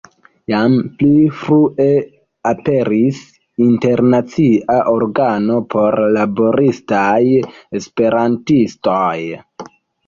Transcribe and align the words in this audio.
Jam 0.51 0.77
pli 1.01 1.25
frue 1.41 1.85
aperis 2.53 3.19
internacia 3.67 4.81
organo 4.97 5.61
por 5.77 6.01
laboristaj 6.19 7.23
Esperantistoj. 7.83 9.17